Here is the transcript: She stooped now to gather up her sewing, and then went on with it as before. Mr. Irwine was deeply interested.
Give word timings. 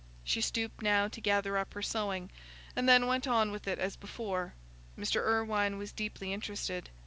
She 0.23 0.41
stooped 0.41 0.81
now 0.81 1.07
to 1.09 1.21
gather 1.21 1.59
up 1.59 1.75
her 1.75 1.83
sewing, 1.83 2.31
and 2.75 2.89
then 2.89 3.05
went 3.05 3.27
on 3.27 3.51
with 3.51 3.67
it 3.67 3.77
as 3.77 3.95
before. 3.95 4.55
Mr. 4.97 5.17
Irwine 5.23 5.77
was 5.77 5.91
deeply 5.91 6.33
interested. 6.33 6.89